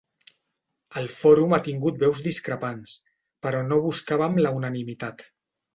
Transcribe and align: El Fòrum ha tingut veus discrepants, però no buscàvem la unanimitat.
El 1.01 1.09
Fòrum 1.17 1.53
ha 1.57 1.61
tingut 1.69 2.01
veus 2.05 2.23
discrepants, 2.29 2.97
però 3.45 3.65
no 3.69 3.81
buscàvem 3.87 4.45
la 4.45 4.59
unanimitat. 4.63 5.29